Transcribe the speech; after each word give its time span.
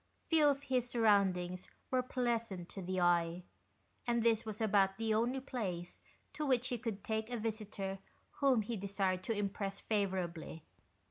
Few 0.29 0.47
of 0.47 0.63
his 0.63 0.89
surroundings 0.89 1.67
were 1.91 2.01
pleasant 2.01 2.69
to 2.69 2.81
the 2.81 2.99
eye, 2.99 3.43
and 4.07 4.23
this 4.23 4.47
was 4.47 4.59
about 4.59 4.97
the 4.97 5.13
only 5.13 5.39
place 5.39 6.01
to 6.33 6.43
which 6.43 6.69
he 6.69 6.79
could 6.79 7.03
take 7.03 7.29
a 7.29 7.37
visitor 7.37 7.99
whom 8.39 8.63
he 8.63 8.75
desired 8.75 9.21
to 9.25 9.33
impress 9.37 9.79
favourably. 9.79 10.63